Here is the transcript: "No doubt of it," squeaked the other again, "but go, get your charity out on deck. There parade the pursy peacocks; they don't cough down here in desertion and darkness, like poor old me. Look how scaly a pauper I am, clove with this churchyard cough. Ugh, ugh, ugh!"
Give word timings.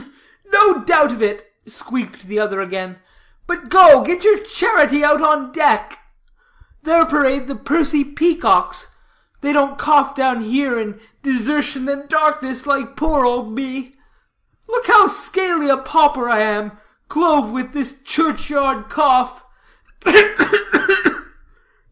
"No 0.51 0.79
doubt 0.83 1.11
of 1.11 1.21
it," 1.21 1.53
squeaked 1.67 2.25
the 2.27 2.39
other 2.39 2.59
again, 2.59 2.97
"but 3.45 3.69
go, 3.69 4.03
get 4.03 4.23
your 4.23 4.39
charity 4.39 5.03
out 5.03 5.21
on 5.21 5.51
deck. 5.51 5.99
There 6.81 7.05
parade 7.05 7.45
the 7.45 7.53
pursy 7.55 8.03
peacocks; 8.03 8.95
they 9.41 9.53
don't 9.53 9.77
cough 9.77 10.15
down 10.15 10.41
here 10.41 10.79
in 10.79 10.99
desertion 11.21 11.87
and 11.87 12.09
darkness, 12.09 12.65
like 12.65 12.95
poor 12.95 13.25
old 13.25 13.51
me. 13.53 13.93
Look 14.67 14.87
how 14.87 15.05
scaly 15.05 15.69
a 15.69 15.77
pauper 15.77 16.27
I 16.27 16.39
am, 16.39 16.71
clove 17.07 17.51
with 17.51 17.73
this 17.73 18.01
churchyard 18.01 18.89
cough. 18.89 19.43
Ugh, 20.07 20.15
ugh, 20.15 20.55
ugh!" 21.05 21.25